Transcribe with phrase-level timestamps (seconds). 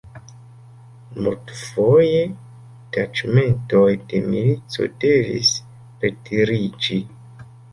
[1.25, 2.23] Multfoje
[2.97, 3.83] taĉmentoj
[4.15, 5.55] de milico devis
[6.07, 6.99] retiriĝi.